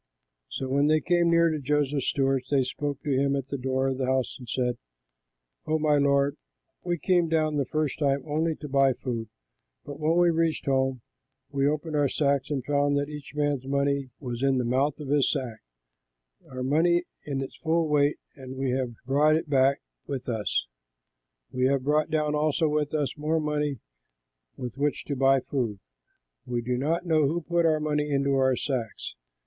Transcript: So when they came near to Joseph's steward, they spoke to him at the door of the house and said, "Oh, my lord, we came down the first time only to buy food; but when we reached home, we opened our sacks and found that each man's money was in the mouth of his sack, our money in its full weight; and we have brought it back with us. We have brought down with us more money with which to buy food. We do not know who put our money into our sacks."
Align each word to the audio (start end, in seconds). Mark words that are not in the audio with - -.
So 0.49 0.67
when 0.67 0.87
they 0.87 0.99
came 0.99 1.29
near 1.29 1.51
to 1.51 1.59
Joseph's 1.59 2.07
steward, 2.07 2.45
they 2.49 2.63
spoke 2.63 3.03
to 3.03 3.15
him 3.15 3.35
at 3.35 3.49
the 3.49 3.57
door 3.59 3.87
of 3.87 3.99
the 3.99 4.07
house 4.07 4.35
and 4.39 4.49
said, 4.49 4.79
"Oh, 5.67 5.77
my 5.77 5.99
lord, 5.99 6.37
we 6.83 6.97
came 6.97 7.29
down 7.29 7.57
the 7.57 7.65
first 7.65 7.99
time 7.99 8.23
only 8.25 8.55
to 8.55 8.67
buy 8.67 8.93
food; 8.93 9.29
but 9.85 9.99
when 9.99 10.17
we 10.17 10.31
reached 10.31 10.65
home, 10.65 11.01
we 11.51 11.67
opened 11.67 11.95
our 11.95 12.09
sacks 12.09 12.49
and 12.49 12.65
found 12.65 12.97
that 12.97 13.09
each 13.09 13.35
man's 13.35 13.67
money 13.67 14.09
was 14.19 14.41
in 14.41 14.57
the 14.57 14.65
mouth 14.65 14.99
of 14.99 15.09
his 15.09 15.29
sack, 15.29 15.59
our 16.49 16.63
money 16.63 17.03
in 17.27 17.39
its 17.39 17.57
full 17.57 17.87
weight; 17.87 18.15
and 18.35 18.57
we 18.57 18.71
have 18.71 18.95
brought 19.05 19.35
it 19.35 19.51
back 19.51 19.81
with 20.07 20.27
us. 20.27 20.65
We 21.51 21.65
have 21.65 21.83
brought 21.83 22.09
down 22.09 22.33
with 22.33 22.91
us 22.95 23.15
more 23.19 23.39
money 23.39 23.77
with 24.57 24.79
which 24.79 25.05
to 25.05 25.15
buy 25.15 25.41
food. 25.41 25.77
We 26.47 26.63
do 26.63 26.75
not 26.79 27.05
know 27.05 27.27
who 27.27 27.41
put 27.41 27.67
our 27.67 27.79
money 27.79 28.09
into 28.09 28.33
our 28.33 28.55
sacks." 28.55 29.13